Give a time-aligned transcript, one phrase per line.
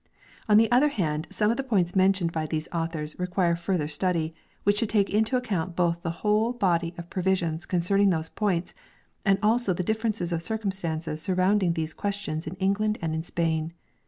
[0.49, 4.33] On the other hand some of the points mentioned by these authors require further study,
[4.63, 8.73] which should take into account both the whole body of provisions concerning these points
[9.23, 13.73] and also the differences of circumstances surrounding these questions in England and in Spain.